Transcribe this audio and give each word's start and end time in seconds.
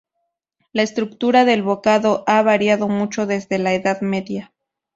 La 0.73 0.81
estructura 0.81 1.45
del 1.45 1.61
bocado 1.61 2.23
ha 2.25 2.41
variado 2.41 2.87
mucho 2.87 3.27
desde 3.27 3.59
la 3.59 3.75
Edad 3.75 4.01
Media. 4.01 4.51